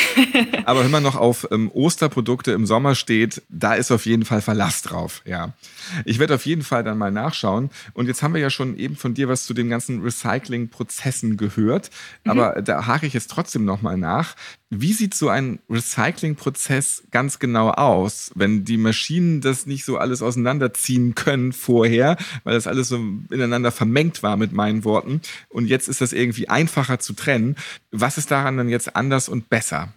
Aber 0.66 0.84
wenn 0.84 0.90
man 0.90 1.02
noch 1.02 1.16
auf 1.16 1.48
ähm, 1.50 1.70
Osterprodukte 1.72 2.52
im 2.52 2.66
Sommer 2.66 2.94
steht, 2.94 3.40
da 3.48 3.72
ist 3.72 3.90
auf 3.90 4.04
jeden 4.04 4.26
Fall 4.26 4.42
Verlass 4.42 4.82
drauf, 4.82 5.22
ja. 5.24 5.54
Ich 6.04 6.18
werde 6.18 6.34
auf 6.34 6.44
jeden 6.44 6.62
Fall 6.62 6.84
dann 6.84 6.98
mal 6.98 7.10
nachschauen. 7.10 7.70
Und 7.94 8.08
jetzt 8.08 8.22
haben 8.22 8.34
wir 8.34 8.42
ja 8.42 8.50
schon 8.50 8.76
eben 8.76 8.96
von 8.96 9.14
dir 9.14 9.28
was 9.30 9.46
zu 9.46 9.54
den 9.54 9.70
ganzen 9.70 10.02
Recycling-Prozessen 10.02 11.38
gehört. 11.38 11.90
Mhm. 12.24 12.30
Aber 12.30 12.60
da 12.60 12.86
hake 12.86 13.06
ich 13.06 13.14
jetzt 13.14 13.30
trotzdem 13.30 13.64
nochmal 13.64 13.96
nach. 13.96 14.36
Wie 14.70 14.92
sieht 14.92 15.14
so 15.14 15.28
ein 15.28 15.60
Recycling-Prozess 15.70 17.04
ganz 17.10 17.38
genau 17.38 17.70
aus, 17.70 18.32
wenn 18.34 18.64
die 18.64 18.76
Maschinen 18.76 19.40
das 19.40 19.66
nicht 19.66 19.84
so 19.84 19.98
alles 19.98 20.22
auseinanderziehen 20.22 21.14
können 21.14 21.52
vorher, 21.52 22.16
weil 22.42 22.54
das 22.54 22.66
alles 22.66 22.88
so 22.88 22.96
ineinander 23.30 23.70
vermengt 23.70 24.22
war 24.22 24.36
mit 24.36 24.52
meinen 24.52 24.84
Worten 24.84 25.20
und 25.48 25.66
jetzt 25.66 25.88
ist 25.88 26.00
das 26.00 26.12
irgendwie 26.12 26.48
einfacher 26.48 26.98
zu 26.98 27.12
trennen? 27.12 27.56
Was 27.92 28.18
ist 28.18 28.30
daran 28.30 28.56
dann 28.56 28.68
jetzt 28.68 28.96
anders 28.96 29.28
und 29.28 29.48
besser? 29.48 29.92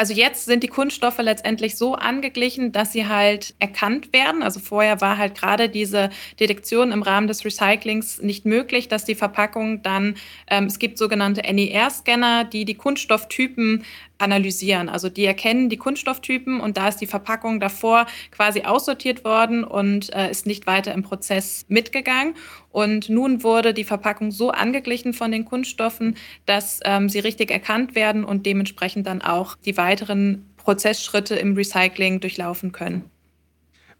Also 0.00 0.14
jetzt 0.14 0.44
sind 0.44 0.62
die 0.62 0.68
Kunststoffe 0.68 1.18
letztendlich 1.18 1.76
so 1.76 1.96
angeglichen, 1.96 2.70
dass 2.70 2.92
sie 2.92 3.08
halt 3.08 3.54
erkannt 3.58 4.12
werden. 4.12 4.44
Also 4.44 4.60
vorher 4.60 5.00
war 5.00 5.18
halt 5.18 5.34
gerade 5.36 5.68
diese 5.68 6.10
Detektion 6.38 6.92
im 6.92 7.02
Rahmen 7.02 7.26
des 7.26 7.44
Recyclings 7.44 8.22
nicht 8.22 8.46
möglich, 8.46 8.86
dass 8.86 9.04
die 9.04 9.16
Verpackung 9.16 9.82
dann, 9.82 10.14
ähm, 10.48 10.66
es 10.66 10.78
gibt 10.78 10.98
sogenannte 10.98 11.42
NER-Scanner, 11.42 12.44
die 12.44 12.64
die 12.64 12.76
Kunststofftypen 12.76 13.84
analysieren. 14.18 14.88
Also 14.88 15.08
die 15.08 15.24
erkennen 15.24 15.68
die 15.68 15.76
Kunststofftypen 15.76 16.60
und 16.60 16.76
da 16.76 16.88
ist 16.88 16.98
die 16.98 17.06
Verpackung 17.06 17.60
davor 17.60 18.06
quasi 18.30 18.62
aussortiert 18.62 19.24
worden 19.24 19.64
und 19.64 20.12
äh, 20.14 20.30
ist 20.30 20.46
nicht 20.46 20.66
weiter 20.66 20.92
im 20.92 21.02
Prozess 21.02 21.64
mitgegangen. 21.68 22.34
Und 22.70 23.08
nun 23.08 23.42
wurde 23.42 23.72
die 23.72 23.84
Verpackung 23.84 24.30
so 24.30 24.50
angeglichen 24.50 25.14
von 25.14 25.32
den 25.32 25.44
Kunststoffen, 25.44 26.16
dass 26.46 26.80
ähm, 26.84 27.08
sie 27.08 27.20
richtig 27.20 27.50
erkannt 27.50 27.94
werden 27.94 28.24
und 28.24 28.44
dementsprechend 28.44 29.06
dann 29.06 29.22
auch 29.22 29.56
die 29.64 29.76
weiteren 29.76 30.44
Prozessschritte 30.56 31.34
im 31.36 31.54
Recycling 31.54 32.20
durchlaufen 32.20 32.72
können. 32.72 33.04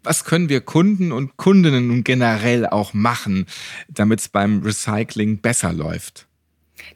Was 0.03 0.23
können 0.23 0.47
wir 0.47 0.61
Kunden 0.61 1.11
und 1.11 1.35
Kundinnen 1.35 1.87
nun 1.87 2.03
generell 2.03 2.65
auch 2.65 2.93
machen, 2.93 3.47
damit 3.89 4.21
es 4.21 4.29
beim 4.29 4.61
Recycling 4.61 5.39
besser 5.39 5.73
läuft? 5.73 6.28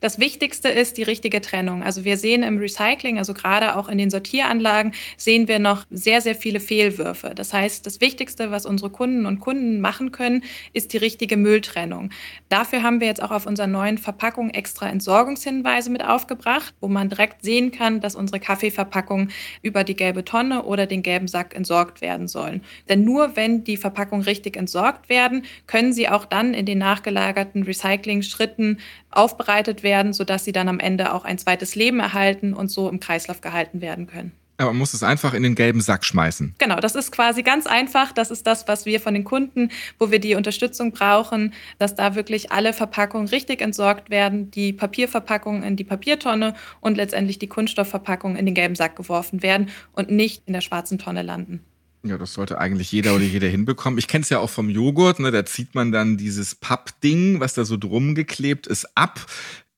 Das 0.02 0.20
Wichtigste 0.20 0.70
ist 0.70 0.98
die 0.98 1.04
richtige 1.04 1.42
Trennung. 1.42 1.84
Also 1.84 2.04
wir 2.06 2.18
sehen 2.18 2.44
im 2.44 2.58
Recycling, 2.58 3.18
also 3.18 3.34
gerade 3.34 3.76
auch 3.76 3.90
in 3.90 3.98
den 3.98 4.10
Sortieranlagen, 4.10 4.94
sehen 5.18 5.48
wir 5.48 5.60
noch 5.60 5.86
sehr, 5.90 6.22
sehr 6.22 6.36
viele 6.36 6.60
Fehlwürfe. 6.60 7.34
Das 7.36 7.54
heißt, 7.54 7.86
das 7.86 8.02
Wichtigste, 8.02 8.52
was 8.52 8.66
unsere 8.66 8.90
Kunden 8.90 9.26
und 9.26 9.40
Kunden 9.40 9.82
machen 9.82 10.12
können, 10.12 10.44
ist 10.74 10.94
die 10.94 10.98
richtige 10.98 11.38
Mülltrennung. 11.38 12.10
Dafür 12.50 12.84
haben 12.84 13.00
wir 13.00 13.08
jetzt 13.08 13.22
auch 13.22 13.32
auf 13.32 13.46
unserer 13.46 13.68
neuen 13.68 13.98
Verpackung 13.98 14.50
extra 14.50 14.90
Entsorgungshinweise 14.90 15.90
mit 15.90 16.04
aufgebracht, 16.04 16.74
wo 16.80 16.88
man 16.88 17.10
direkt 17.10 17.44
sehen 17.44 17.72
kann, 17.72 18.02
dass 18.02 18.16
unsere 18.16 18.40
Kaffeeverpackungen 18.40 19.32
über 19.62 19.84
die 19.84 19.96
gelbe 19.96 20.26
Tonne 20.26 20.64
oder 20.64 20.86
den 20.86 21.04
gelben 21.04 21.28
Sack 21.28 21.56
entsorgt 21.56 22.02
werden 22.02 22.28
sollen. 22.28 22.62
Denn 22.90 23.04
nur 23.04 23.36
wenn 23.36 23.64
die 23.64 23.78
Verpackungen 23.78 24.24
richtig 24.24 24.58
entsorgt 24.58 25.10
werden, 25.10 25.46
können 25.68 25.94
sie 25.94 26.10
auch 26.10 26.26
dann 26.26 26.54
in 26.54 26.66
den 26.66 26.78
nachgelagerten 26.78 27.64
Recycling-Schritten 27.64 28.80
aufbereitet 29.16 29.84
werden, 29.84 30.14
sodass 30.14 30.46
sie 30.46 30.52
dann 30.52 30.68
am 30.68 30.80
Ende 30.80 31.14
auch 31.14 31.26
ein 31.26 31.38
zweites 31.38 31.76
Leben 31.76 32.00
erhalten 32.00 32.54
und 32.54 32.70
so 32.70 32.90
im 32.90 33.00
Kreislauf 33.00 33.42
gehalten 33.42 33.82
werden 33.82 34.08
können. 34.08 34.32
Aber 34.58 34.72
man 34.72 34.80
muss 34.80 34.94
es 34.94 35.02
einfach 35.02 35.34
in 35.34 35.44
den 35.44 35.56
gelben 35.56 35.82
Sack 35.82 36.06
schmeißen. 36.06 36.56
Genau, 36.60 36.76
das 36.76 36.96
ist 36.96 37.12
quasi 37.12 37.42
ganz 37.42 37.66
einfach. 37.66 38.12
Das 38.12 38.30
ist 38.30 38.46
das, 38.46 38.68
was 38.68 38.86
wir 38.86 39.02
von 39.02 39.14
den 39.14 39.24
Kunden, 39.24 39.70
wo 39.98 40.12
wir 40.12 40.20
die 40.20 40.36
Unterstützung 40.36 40.92
brauchen, 40.92 41.54
dass 41.80 41.96
da 41.96 42.14
wirklich 42.16 42.52
alle 42.52 42.72
Verpackungen 42.72 43.28
richtig 43.28 43.62
entsorgt 43.62 44.12
werden, 44.12 44.52
die 44.52 44.72
Papierverpackungen 44.72 45.64
in 45.64 45.76
die 45.76 45.84
Papiertonne 45.84 46.54
und 46.82 46.98
letztendlich 46.98 47.40
die 47.40 47.48
Kunststoffverpackungen 47.48 48.38
in 48.38 48.46
den 48.46 48.56
gelben 48.56 48.76
Sack 48.76 48.96
geworfen 48.96 49.42
werden 49.42 49.70
und 49.94 50.12
nicht 50.12 50.44
in 50.46 50.54
der 50.54 50.62
schwarzen 50.62 51.00
Tonne 51.00 51.24
landen. 51.24 51.66
Ja, 52.06 52.18
das 52.18 52.34
sollte 52.34 52.58
eigentlich 52.58 52.92
jeder 52.92 53.16
oder 53.16 53.24
jeder 53.24 53.48
hinbekommen. 53.48 53.98
Ich 53.98 54.10
kenne 54.10 54.24
es 54.24 54.30
ja 54.30 54.40
auch 54.40 54.50
vom 54.50 54.70
Joghurt, 54.70 55.20
ne? 55.20 55.32
da 55.32 55.46
zieht 55.46 55.74
man 55.74 55.94
dann 55.94 56.18
dieses 56.18 56.54
Pappding, 56.54 57.40
was 57.40 57.54
da 57.54 57.64
so 57.64 57.78
drum 57.78 58.14
geklebt 58.14 58.68
ist, 58.68 58.86
ab. 58.98 59.26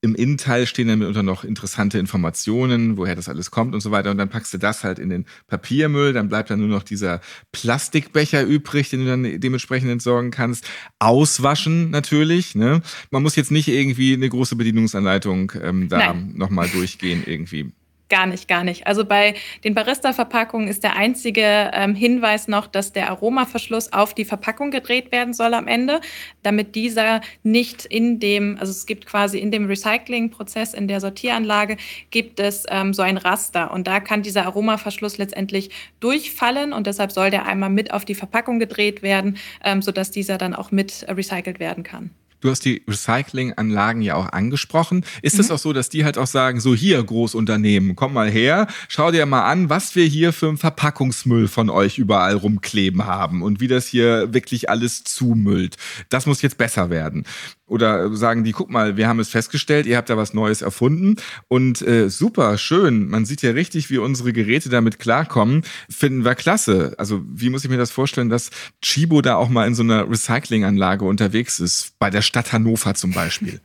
Im 0.01 0.15
Innenteil 0.15 0.65
stehen 0.65 0.87
dann 0.87 0.99
mitunter 0.99 1.23
noch 1.23 1.43
interessante 1.43 1.99
Informationen, 1.99 2.97
woher 2.97 3.15
das 3.15 3.29
alles 3.29 3.51
kommt 3.51 3.73
und 3.75 3.81
so 3.81 3.91
weiter. 3.91 4.11
Und 4.11 4.17
dann 4.17 4.29
packst 4.29 4.53
du 4.53 4.57
das 4.57 4.83
halt 4.83 4.97
in 4.97 5.09
den 5.09 5.25
Papiermüll. 5.47 6.13
Dann 6.13 6.29
bleibt 6.29 6.49
dann 6.49 6.59
nur 6.59 6.67
noch 6.67 6.83
dieser 6.83 7.21
Plastikbecher 7.51 8.43
übrig, 8.43 8.89
den 8.89 9.01
du 9.01 9.05
dann 9.07 9.39
dementsprechend 9.39 9.89
entsorgen 9.89 10.29
kannst. 10.29 10.67
Auswaschen 10.99 11.89
natürlich. 11.89 12.53
Ne? 12.53 12.81
Man 13.09 13.23
muss 13.23 13.35
jetzt 13.35 13.51
nicht 13.51 13.67
irgendwie 13.67 14.13
eine 14.13 14.29
große 14.29 14.55
Bedienungsanleitung 14.55 15.53
ähm, 15.61 15.89
da 15.89 16.13
nochmal 16.13 16.69
durchgehen 16.69 17.23
irgendwie. 17.25 17.71
Gar 18.07 18.27
nicht, 18.27 18.47
gar 18.47 18.63
nicht. 18.63 18.85
Also 18.85 19.03
bei 19.03 19.33
den 19.63 19.73
Barista-Verpackungen 19.73 20.67
ist 20.67 20.83
der 20.83 20.95
einzige 20.95 21.71
ähm, 21.73 21.95
Hinweis 21.95 22.47
noch, 22.47 22.67
dass 22.67 22.93
der 22.93 23.09
Aromaverschluss 23.09 23.93
auf 23.93 24.13
die 24.13 24.25
Verpackung 24.25 24.69
gedreht 24.69 25.11
werden 25.11 25.33
soll 25.33 25.55
am 25.55 25.67
Ende, 25.67 26.01
damit 26.43 26.75
dieser 26.75 27.21
nicht 27.41 27.83
in 27.83 28.19
dem, 28.19 28.57
also 28.59 28.69
es 28.69 28.85
gibt 28.85 29.07
quasi 29.07 29.39
in 29.39 29.49
dem 29.49 29.65
Recycling-Prozess, 29.65 30.75
in 30.75 30.87
der 30.87 31.01
Sortieranlage, 31.01 31.77
gibt 32.11 32.39
es 32.39 32.65
ähm, 32.69 32.93
so 32.93 33.01
ein 33.01 33.17
Raster 33.17 33.71
und 33.71 33.87
da 33.87 33.99
kann 33.99 34.21
dieser 34.21 34.45
Aromaverschluss 34.45 35.17
letztendlich 35.17 35.71
durchfallen 35.99 36.73
und 36.73 36.85
deshalb 36.85 37.11
soll 37.11 37.31
der 37.31 37.47
einmal 37.47 37.71
mit 37.71 37.91
auf 37.91 38.05
die 38.05 38.13
Verpackung 38.13 38.59
gedreht 38.59 39.01
werden, 39.01 39.37
ähm, 39.63 39.81
sodass 39.81 40.11
dieser 40.11 40.37
dann 40.37 40.53
auch 40.53 40.69
mit 40.69 41.07
recycelt 41.09 41.59
werden 41.59 41.83
kann. 41.83 42.11
Du 42.41 42.49
hast 42.49 42.65
die 42.65 42.83
Recyclinganlagen 42.87 44.01
ja 44.01 44.15
auch 44.15 44.29
angesprochen. 44.31 45.05
Ist 45.21 45.39
es 45.39 45.49
mhm. 45.49 45.55
auch 45.55 45.59
so, 45.59 45.73
dass 45.73 45.89
die 45.89 46.05
halt 46.05 46.17
auch 46.17 46.27
sagen, 46.27 46.59
so 46.59 46.75
hier 46.75 47.03
Großunternehmen, 47.03 47.95
komm 47.95 48.13
mal 48.13 48.29
her, 48.29 48.67
schau 48.87 49.11
dir 49.11 49.25
mal 49.25 49.49
an, 49.49 49.69
was 49.69 49.95
wir 49.95 50.05
hier 50.05 50.33
für 50.33 50.47
einen 50.47 50.57
Verpackungsmüll 50.57 51.47
von 51.47 51.69
euch 51.69 51.97
überall 51.97 52.35
rumkleben 52.35 53.05
haben 53.05 53.41
und 53.41 53.59
wie 53.59 53.67
das 53.67 53.87
hier 53.87 54.33
wirklich 54.33 54.69
alles 54.69 55.03
zumüllt. 55.03 55.77
Das 56.09 56.25
muss 56.25 56.41
jetzt 56.41 56.57
besser 56.57 56.89
werden. 56.89 57.25
Oder 57.67 58.15
sagen 58.15 58.43
die, 58.43 58.51
guck 58.51 58.69
mal, 58.69 58.95
wir 58.95 59.07
haben 59.07 59.19
es 59.19 59.29
festgestellt, 59.29 59.87
ihr 59.87 59.97
habt 59.97 60.09
da 60.09 60.17
was 60.17 60.35
Neues 60.35 60.61
erfunden 60.61 61.15
und 61.47 61.81
äh, 61.81 62.09
super, 62.09 62.59
schön. 62.59 63.09
Man 63.09 63.25
sieht 63.25 63.41
ja 63.41 63.51
richtig, 63.51 63.89
wie 63.89 63.97
unsere 63.97 64.33
Geräte 64.33 64.69
damit 64.69 64.99
klarkommen. 64.99 65.63
Finden 65.89 66.23
wir 66.23 66.35
klasse. 66.35 66.93
Also 66.99 67.23
wie 67.27 67.49
muss 67.49 67.63
ich 67.63 67.71
mir 67.71 67.77
das 67.77 67.89
vorstellen, 67.89 68.29
dass 68.29 68.51
Chibo 68.81 69.21
da 69.21 69.35
auch 69.35 69.49
mal 69.49 69.67
in 69.67 69.73
so 69.73 69.81
einer 69.81 70.07
Recyclinganlage 70.09 71.05
unterwegs 71.05 71.59
ist? 71.59 71.93
Bei 71.97 72.11
der 72.11 72.21
Stadt 72.21 72.53
Hannover 72.53 72.93
zum 72.93 73.11
Beispiel. 73.11 73.59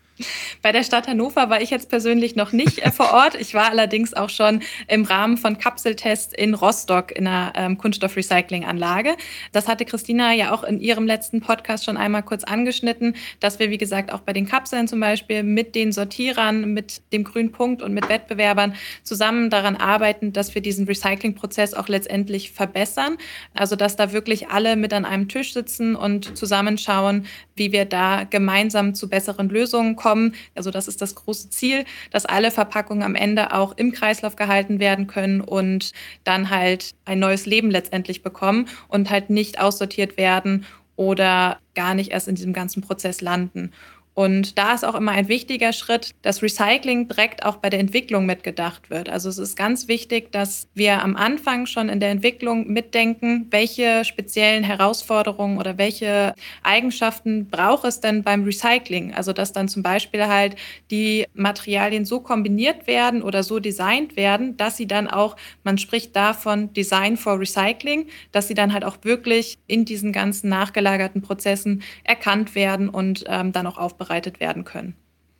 Bei 0.63 0.73
der 0.73 0.83
Stadt 0.83 1.09
Hannover 1.09 1.51
war 1.51 1.61
ich 1.61 1.71
jetzt 1.71 1.89
persönlich 1.89 2.37
noch 2.37 2.53
nicht 2.53 2.79
äh, 2.79 2.91
vor 2.91 3.13
Ort. 3.13 3.35
Ich 3.35 3.55
war 3.55 3.71
allerdings 3.71 4.15
auch 4.15 4.31
schon 4.31 4.63
im 4.89 5.05
Rahmen 5.05 5.37
von 5.37 5.59
Kapseltests 5.59 6.33
in 6.33 6.55
Rostock 6.55 7.13
in 7.13 7.27
einer 7.27 7.53
ähm, 7.57 7.79
Kunststoffrecyclinganlage. 7.79 9.17
Das 9.53 9.69
hatte 9.69 9.85
Christina 9.85 10.33
ja 10.33 10.53
auch 10.53 10.65
in 10.65 10.81
ihrem 10.81 11.07
letzten 11.07 11.41
Podcast 11.41 11.85
schon 11.85 11.97
einmal 11.97 12.23
kurz 12.23 12.45
angeschnitten, 12.45 13.17
dass 13.41 13.59
wir, 13.59 13.71
wie 13.71 13.79
gesagt, 13.79 14.13
auch 14.13 14.21
bei 14.21 14.33
den 14.33 14.47
Kapseln 14.47 14.89
zum 14.89 15.01
Beispiel 15.01 15.43
mit 15.43 15.75
den 15.75 15.93
Sortierern, 15.93 16.73
mit 16.73 17.03
dem 17.13 17.25
grünen 17.25 17.53
Punkt 17.53 17.83
und 17.83 17.95
mit 17.95 18.09
Wettbewerbern 18.09 18.75
zusammen 19.03 19.51
daran 19.51 19.77
arbeiten, 19.77 20.33
dass 20.33 20.55
wir 20.55 20.63
diesen 20.63 20.87
Recyclingprozess 20.87 21.75
auch 21.75 21.89
letztendlich 21.89 22.53
verbessern. 22.53 23.17
Also, 23.55 23.77
dass 23.77 23.97
da 23.97 24.13
wirklich 24.13 24.49
alle 24.49 24.77
mit 24.77 24.93
an 24.93 25.05
einem 25.05 25.29
Tisch 25.29 25.53
sitzen 25.53 25.97
und 25.97 26.37
zusammenschauen, 26.37 27.27
wie 27.55 27.73
wir 27.73 27.85
da 27.85 28.25
gemeinsam 28.25 28.95
zu 28.95 29.09
besseren 29.09 29.49
Lösungen 29.49 29.97
kommen 29.97 30.10
kommen. 30.11 30.35
Also 30.57 30.73
das 30.73 30.89
ist 30.89 31.01
das 31.01 31.15
große 31.15 31.51
Ziel, 31.51 31.85
dass 32.11 32.27
alle 32.27 32.51
Verpackungen 32.51 33.05
am 33.05 33.15
Ende 33.15 33.53
auch 33.53 33.77
im 33.77 33.93
Kreislauf 33.93 34.35
gehalten 34.35 34.81
werden 34.81 35.07
können 35.07 35.41
und 35.41 35.93
dann 36.25 36.51
halt 36.51 36.95
ein 37.05 37.21
neues 37.21 37.47
Leben 37.47 37.71
letztendlich 37.71 38.23
bekommen 38.23 38.67
und 38.89 39.09
halt 39.09 39.31
nicht 39.31 39.61
aussortiert 39.61 40.17
werden 40.17 40.67
oder 40.97 41.59
gar 41.77 41.95
nicht 41.95 42.11
erst 42.11 42.27
in 42.27 42.35
diesem 42.35 42.53
ganzen 42.53 42.83
Prozess 42.83 43.21
landen. 43.21 43.71
Und 44.15 44.59
da 44.59 44.75
ist 44.75 44.85
auch 44.85 44.97
immer 44.97 45.13
ein 45.13 45.29
wichtiger 45.29 45.73
Schritt, 45.73 46.11
dass 46.23 46.43
Recycling 46.43 47.09
direkt 47.09 47.45
auch 47.45 47.57
bei 47.57 47.71
der 47.71 47.79
Entwicklung 47.79 48.27
mitgedacht 48.27 48.91
wird. 48.91 49.09
Also 49.09 49.29
es 49.29 49.39
ist 49.39 49.57
ganz 49.57 49.87
wichtig, 49.87 50.33
dass 50.33 50.69
wir 50.75 51.03
am 51.03 51.17
Anfang 51.17 51.67
schon 51.67 51.89
in 51.89 52.01
der 52.01 52.11
Entwicklung 52.11 52.67
mitdenken, 52.67 53.47
welche 53.51 54.05
speziellen 54.05 54.65
Herausforderungen 54.65 55.59
oder 55.59 55.79
welche 55.79 56.35
Eigenschaften 56.65 57.47
braucht 57.49 57.85
es 57.85 58.01
denn 58.01 58.25
beim 58.25 58.43
Recycling? 58.43 59.15
Also 59.15 59.33
dass 59.33 59.53
dann 59.53 59.69
zum 59.69 59.83
Beispiel 59.85 60.27
halt 60.27 60.57
die 60.91 61.27
Materialien 61.35 62.05
so 62.05 62.21
kombiniert 62.21 62.89
werden 62.89 63.23
oder 63.23 63.45
so 63.45 63.61
designt 63.61 64.17
werden, 64.17 64.57
dass 64.57 64.77
sie 64.77 64.89
dann 64.89 65.07
auch, 65.07 65.37
man 65.63 65.79
spricht 65.79 66.17
davon 66.17 66.73
Design 66.73 67.17
for 67.17 67.39
Recycling, 67.39 68.09
dass 68.33 68.49
sie 68.49 68.55
dann 68.55 68.73
halt 68.73 68.85
auch 68.85 68.99
wirklich 69.03 69.59
in 69.69 69.85
diesen 69.85 70.11
ganzen 70.11 70.49
nachgelagerten 70.49 71.23
Prozessen 71.23 71.83
erkannt 72.03 72.57
werden 72.57 72.89
und 72.89 73.25
ähm, 73.29 73.53
dann 73.53 73.69
auch 73.69 73.79
aufbauen 73.79 74.00
aufbereitet 74.01 74.41
werden 74.41 74.65
können. 74.65 74.95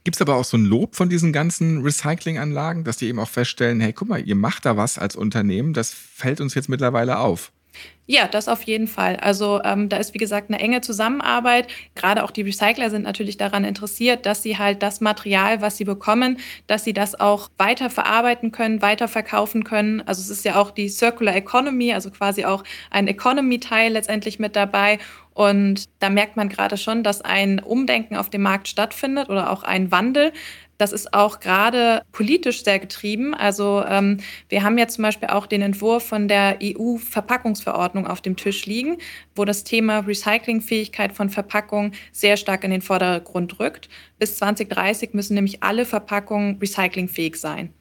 Gibt 0.05 0.17
es 0.17 0.23
aber 0.23 0.37
auch 0.37 0.45
so 0.45 0.57
ein 0.57 0.65
Lob 0.65 0.97
von 0.97 1.11
diesen 1.11 1.33
ganzen 1.33 1.83
Recyclinganlagen, 1.83 2.85
dass 2.85 2.97
die 2.97 3.07
eben 3.07 3.19
auch 3.19 3.29
feststellen, 3.29 3.81
hey, 3.81 3.93
guck 3.93 4.09
mal, 4.09 4.27
ihr 4.27 4.35
macht 4.35 4.65
da 4.65 4.77
was 4.77 4.99
als 4.99 5.15
Unternehmen, 5.15 5.75
das 5.75 5.93
fällt 5.93 6.41
uns 6.41 6.55
jetzt 6.55 6.69
mittlerweile 6.69 7.19
auf. 7.19 7.53
Ja, 8.13 8.27
das 8.27 8.49
auf 8.49 8.63
jeden 8.63 8.89
Fall. 8.89 9.17
Also 9.19 9.61
ähm, 9.63 9.89
da 9.89 9.99
ist, 9.99 10.15
wie 10.15 10.19
gesagt, 10.19 10.51
eine 10.51 10.59
enge 10.59 10.81
Zusammenarbeit. 10.81 11.69
Gerade 11.95 12.25
auch 12.25 12.33
die 12.33 12.43
Recycler 12.43 12.91
sind 12.91 13.03
natürlich 13.05 13.37
daran 13.37 13.63
interessiert, 13.63 14.27
dass 14.27 14.43
sie 14.43 14.59
halt 14.59 14.83
das 14.83 15.01
Material, 15.01 15.61
was 15.61 15.77
sie 15.77 15.85
bekommen, 15.85 16.39
dass 16.67 16.83
sie 16.83 16.93
das 16.93 17.19
auch 17.21 17.51
weiter 17.57 17.89
verarbeiten 17.89 18.51
können, 18.51 18.83
weiter 18.83 19.07
verkaufen 19.07 19.63
können. 19.63 20.01
Also 20.09 20.23
es 20.23 20.29
ist 20.29 20.45
ja 20.45 20.57
auch 20.57 20.73
die 20.73 20.89
Circular 20.89 21.37
Economy, 21.37 21.93
also 21.93 22.11
quasi 22.11 22.45
auch 22.45 22.65
ein 22.91 23.07
Economy-Teil 23.07 23.93
letztendlich 23.93 24.41
mit 24.41 24.57
dabei. 24.57 24.99
Und 25.33 25.89
da 26.01 26.11
merkt 26.11 26.37
man 26.37 26.49
gerade 26.49 26.77
schon, 26.77 27.05
dass 27.05 27.21
ein 27.21 27.61
Umdenken 27.61 28.17
auf 28.17 28.29
dem 28.29 28.43
Markt 28.43 28.67
stattfindet 28.67 29.29
oder 29.29 29.53
auch 29.53 29.63
ein 29.63 29.93
Wandel. 29.93 30.33
Das 30.81 30.93
ist 30.93 31.13
auch 31.13 31.41
gerade 31.41 32.01
politisch 32.11 32.65
sehr 32.65 32.79
getrieben. 32.79 33.35
Also 33.35 33.85
ähm, 33.87 34.17
wir 34.49 34.63
haben 34.63 34.79
ja 34.79 34.89
zum 34.89 35.03
Beispiel 35.03 35.29
auch 35.29 35.45
den 35.47 35.61
Entwurf 35.61 36.05
von 36.05 36.27
der 36.27 36.59
EU-Verpackungsverordnung 36.63 38.07
auf 38.07 38.23
dem 38.23 38.35
Tisch 38.35 38.65
liegen, 38.65 38.97
wo 39.37 39.45
das 39.45 39.63
Thema 39.63 39.99
Recyclingfähigkeit 39.99 41.13
von 41.13 41.29
Verpackungen 41.29 41.93
sehr 42.13 42.39
stark 42.39 42.65
in 42.65 42.71
den 42.71 42.81
Vordergrund 42.81 43.61
rückt. 43.61 43.91
Bis 44.19 44.37
2030 44.37 45.13
müssen 45.13 45.35
nämlich 45.35 45.63
alle 45.63 45.85
Verpackungen 45.85 46.57
recyclingfähig 46.59 47.37
sein. 47.37 47.75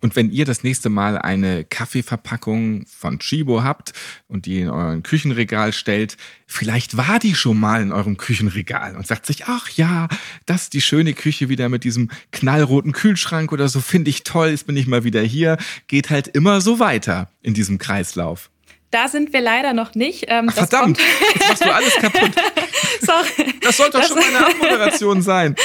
Und 0.00 0.16
wenn 0.16 0.30
ihr 0.30 0.44
das 0.44 0.62
nächste 0.62 0.88
Mal 0.88 1.18
eine 1.18 1.64
Kaffeeverpackung 1.64 2.86
von 2.86 3.18
Chibo 3.18 3.62
habt 3.62 3.92
und 4.28 4.46
die 4.46 4.60
in 4.60 4.70
euren 4.70 5.02
Küchenregal 5.02 5.72
stellt, 5.72 6.16
vielleicht 6.46 6.96
war 6.96 7.18
die 7.18 7.34
schon 7.34 7.58
mal 7.58 7.82
in 7.82 7.92
eurem 7.92 8.16
Küchenregal 8.16 8.96
und 8.96 9.06
sagt 9.06 9.26
sich, 9.26 9.46
ach 9.46 9.68
ja, 9.70 10.08
das 10.46 10.64
ist 10.64 10.74
die 10.74 10.80
schöne 10.80 11.14
Küche 11.14 11.48
wieder 11.48 11.68
mit 11.68 11.84
diesem 11.84 12.10
knallroten 12.30 12.92
Kühlschrank 12.92 13.52
oder 13.52 13.68
so, 13.68 13.80
finde 13.80 14.10
ich 14.10 14.22
toll, 14.22 14.50
jetzt 14.50 14.66
bin 14.66 14.76
ich 14.76 14.86
mal 14.86 15.04
wieder 15.04 15.22
hier. 15.22 15.58
Geht 15.88 16.10
halt 16.10 16.28
immer 16.28 16.60
so 16.60 16.78
weiter 16.78 17.30
in 17.42 17.54
diesem 17.54 17.78
Kreislauf. 17.78 18.50
Da 18.90 19.08
sind 19.08 19.34
wir 19.34 19.42
leider 19.42 19.74
noch 19.74 19.94
nicht. 19.94 20.24
Ähm, 20.28 20.48
verdammt, 20.48 20.98
jetzt 21.34 21.48
machst 21.48 21.64
du 21.64 21.74
alles 21.74 21.94
kaputt. 21.96 22.30
Sorry. 23.02 23.54
Das 23.60 23.76
sollte 23.76 23.98
doch 23.98 24.06
schon 24.06 24.16
mal 24.16 24.26
eine 24.26 24.46
Abmoderation 24.46 25.20
sein. 25.20 25.56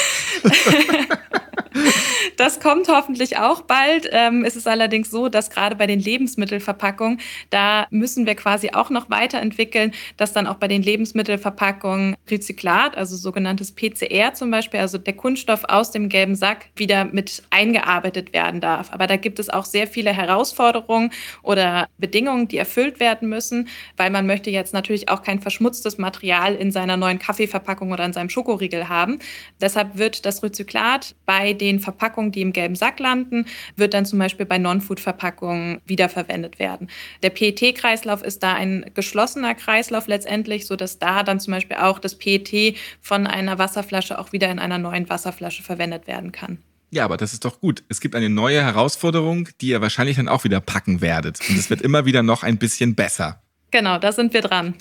Das 2.38 2.60
kommt 2.60 2.88
hoffentlich 2.88 3.38
auch 3.38 3.62
bald. 3.62 4.10
Ähm, 4.12 4.44
es 4.44 4.56
ist 4.56 4.68
allerdings 4.68 5.12
so, 5.12 5.30
dass 5.30 5.50
gerade 5.50 5.75
bei 5.75 5.88
den 5.88 6.00
Lebensmittelverpackungen, 6.00 7.20
da 7.50 7.88
müssen 7.92 8.25
wir 8.25 8.36
quasi 8.36 8.72
auch 8.72 8.89
noch 8.89 9.10
weiterentwickeln, 9.10 9.94
dass 10.18 10.34
dann 10.34 10.48
auch 10.48 10.56
bei 10.56 10.68
den 10.68 10.82
Lebensmittelverpackungen 10.82 12.15
Rezyklat, 12.30 12.98
also 12.98 13.15
sogenanntes 13.15 13.74
PCR 13.74 14.34
zum 14.34 14.51
Beispiel, 14.51 14.80
also 14.80 14.98
der 14.98 15.13
Kunststoff 15.13 15.65
aus 15.65 15.92
dem 15.92 16.10
gelben 16.10 16.36
Sack, 16.36 16.68
wieder 16.75 17.06
mit 17.06 17.44
eingearbeitet 17.50 18.34
werden 18.34 18.62
darf. 18.62 18.92
Aber 18.92 19.08
da 19.08 19.18
gibt 19.18 19.39
es 19.39 19.50
auch 19.50 19.65
sehr 19.65 19.88
viele 19.88 20.12
Herausforderungen 20.12 21.12
oder 21.44 21.88
Bedingungen, 21.98 22.48
die 22.48 22.58
erfüllt 22.58 23.00
werden 23.00 23.30
müssen, 23.30 23.68
weil 23.98 24.10
man 24.10 24.25
möchte 24.25 24.50
jetzt 24.50 24.74
natürlich 24.74 25.10
auch 25.10 25.22
kein 25.24 25.39
verschmutztes 25.39 25.98
Material 25.98 26.56
in 26.56 26.72
seiner 26.72 26.98
neuen 26.98 27.20
Kaffeeverpackung 27.20 27.92
oder 27.92 28.06
in 28.06 28.13
seinem 28.13 28.30
Schokoriegel 28.30 28.89
haben. 28.89 29.20
Deshalb 29.62 29.98
wird 29.98 30.25
das 30.25 30.42
Rezyklat 30.42 31.15
bei 31.25 31.53
den 31.53 31.62
Verpackungen, 31.79 32.32
die 32.32 32.41
im 32.41 32.53
gelben 32.53 32.75
Sack 32.75 33.00
landen, 33.00 33.46
wird 33.75 33.93
dann 33.93 34.05
zum 34.05 34.20
Beispiel 34.20 34.46
bei 34.46 34.58
Non-Food-Verpackungen 34.58 35.82
wiederverwendet 35.86 36.60
werden. 36.60 36.89
Der 37.22 37.29
PET-Kreislauf 37.29 38.22
ist 38.24 38.43
da 38.43 38.53
ein 38.53 38.86
geschlossener 38.93 39.55
Kreislauf 39.55 40.08
letztendlich, 40.08 40.65
sodass 40.65 41.00
da 41.00 41.24
dann 41.24 41.39
zum 41.39 41.53
Beispiel 41.53 41.77
auch 41.77 42.00
das 42.00 42.15
PET 42.15 42.75
von 43.01 43.27
einer 43.27 43.58
Wasserflasche 43.58 44.20
auch 44.20 44.32
wieder 44.32 44.51
in 44.51 44.60
einer 44.60 44.77
neuen 44.77 45.10
Wasserflasche 45.10 45.63
verwendet 45.63 46.08
werden 46.08 46.32
kann. 46.32 46.60
Ja, 46.91 47.05
aber 47.05 47.17
das 47.17 47.34
ist 47.34 47.43
doch 47.43 47.60
gut. 47.60 47.84
Es 47.89 48.01
gibt 48.01 48.13
eine 48.13 48.29
neue 48.29 48.62
Herausforderung, 48.62 49.50
die 49.62 49.70
ihr 49.70 49.82
wahrscheinlich 49.82 50.17
dann 50.17 50.27
auch 50.27 50.43
wieder 50.43 50.60
packen 50.60 51.01
werdet. 51.01 51.39
Und 51.50 51.58
es 51.58 51.72
wird 51.72 51.82
immer 51.82 52.05
wieder 52.05 52.22
noch 52.22 52.43
ein 52.43 52.60
bisschen 52.60 52.93
besser. 52.93 53.41
Genau, 53.72 53.98
da 53.98 54.12
sind 54.12 54.34
wir 54.36 54.41
dran. 54.41 54.75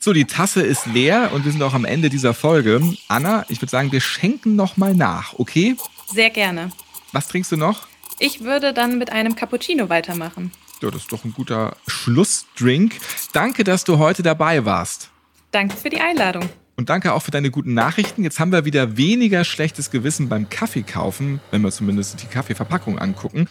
So, 0.00 0.12
die 0.12 0.24
Tasse 0.24 0.62
ist 0.62 0.86
leer 0.86 1.30
und 1.32 1.44
wir 1.44 1.52
sind 1.52 1.62
auch 1.62 1.74
am 1.74 1.84
Ende 1.84 2.10
dieser 2.10 2.34
Folge. 2.34 2.80
Anna, 3.08 3.46
ich 3.48 3.62
würde 3.62 3.70
sagen, 3.70 3.92
wir 3.92 4.00
schenken 4.00 4.56
noch 4.56 4.76
mal 4.76 4.94
nach, 4.94 5.34
okay? 5.38 5.76
Sehr 6.06 6.30
gerne. 6.30 6.70
Was 7.12 7.28
trinkst 7.28 7.52
du 7.52 7.56
noch? 7.56 7.86
Ich 8.18 8.42
würde 8.42 8.72
dann 8.72 8.98
mit 8.98 9.12
einem 9.12 9.36
Cappuccino 9.36 9.88
weitermachen. 9.88 10.50
Ja, 10.82 10.90
das 10.90 11.02
ist 11.02 11.12
doch 11.12 11.24
ein 11.24 11.32
guter 11.32 11.76
Schlussdrink. 11.86 12.96
Danke, 13.32 13.64
dass 13.64 13.84
du 13.84 13.98
heute 13.98 14.22
dabei 14.22 14.64
warst. 14.64 15.10
Danke 15.50 15.76
für 15.76 15.90
die 15.90 16.00
Einladung. 16.00 16.48
Und 16.76 16.90
danke 16.90 17.14
auch 17.14 17.22
für 17.22 17.30
deine 17.30 17.50
guten 17.50 17.72
Nachrichten. 17.72 18.22
Jetzt 18.22 18.38
haben 18.38 18.52
wir 18.52 18.66
wieder 18.66 18.98
weniger 18.98 19.44
schlechtes 19.44 19.90
Gewissen 19.90 20.28
beim 20.28 20.50
Kaffee 20.50 20.82
kaufen, 20.82 21.40
wenn 21.50 21.62
wir 21.62 21.72
zumindest 21.72 22.22
die 22.22 22.26
Kaffeeverpackung 22.26 22.98
angucken. 22.98 23.48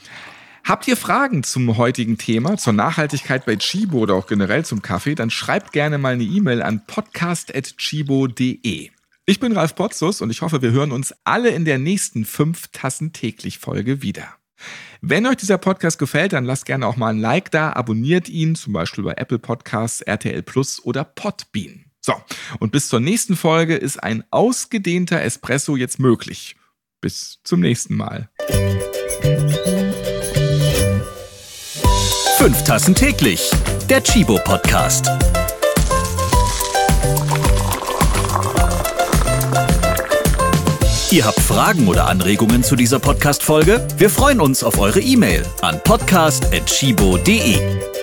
Habt 0.63 0.87
ihr 0.87 0.97
Fragen 0.97 1.43
zum 1.43 1.77
heutigen 1.77 2.17
Thema, 2.17 2.57
zur 2.57 2.73
Nachhaltigkeit 2.73 3.45
bei 3.45 3.55
Chibo 3.55 3.99
oder 3.99 4.15
auch 4.15 4.27
generell 4.27 4.65
zum 4.65 4.81
Kaffee, 4.81 5.15
dann 5.15 5.29
schreibt 5.29 5.71
gerne 5.71 5.97
mal 5.97 6.13
eine 6.13 6.23
E-Mail 6.23 6.61
an 6.61 6.85
podcast.chibo.de. 6.87 8.89
Ich 9.27 9.39
bin 9.39 9.53
Ralf 9.53 9.73
Potzus 9.73 10.21
und 10.21 10.29
ich 10.29 10.43
hoffe, 10.43 10.61
wir 10.61 10.71
hören 10.71 10.91
uns 10.91 11.15
alle 11.23 11.49
in 11.49 11.65
der 11.65 11.79
nächsten 11.79 12.25
5 12.25 12.67
Tassen 12.67 13.11
täglich 13.11 13.57
Folge 13.57 14.03
wieder. 14.03 14.35
Wenn 15.01 15.25
euch 15.25 15.37
dieser 15.37 15.57
Podcast 15.57 15.97
gefällt, 15.97 16.33
dann 16.33 16.45
lasst 16.45 16.67
gerne 16.67 16.85
auch 16.85 16.95
mal 16.95 17.09
ein 17.09 17.19
Like 17.19 17.49
da, 17.49 17.73
abonniert 17.73 18.29
ihn, 18.29 18.53
zum 18.53 18.73
Beispiel 18.73 19.03
bei 19.03 19.13
Apple 19.13 19.39
Podcasts, 19.39 20.01
RTL 20.01 20.43
Plus 20.43 20.79
oder 20.83 21.03
Podbean. 21.03 21.85
So, 22.01 22.13
und 22.59 22.71
bis 22.71 22.87
zur 22.87 22.99
nächsten 22.99 23.35
Folge 23.35 23.75
ist 23.75 24.01
ein 24.03 24.23
ausgedehnter 24.29 25.19
Espresso 25.23 25.75
jetzt 25.75 25.99
möglich. 25.99 26.55
Bis 27.01 27.39
zum 27.43 27.61
nächsten 27.61 27.95
Mal. 27.95 28.29
Fünf 32.37 32.63
Tassen 32.63 32.93
täglich. 32.93 33.49
Der 33.89 34.03
Chibo 34.03 34.39
Podcast. 34.43 35.09
Ihr 41.11 41.25
habt 41.25 41.39
Fragen 41.39 41.87
oder 41.87 42.07
Anregungen 42.07 42.63
zu 42.63 42.75
dieser 42.75 42.99
Podcast-Folge? 42.99 43.87
Wir 43.97 44.09
freuen 44.09 44.41
uns 44.41 44.63
auf 44.63 44.79
eure 44.79 44.99
E-Mail 44.99 45.45
an 45.61 45.79
podcast.chibo.de. 45.83 47.94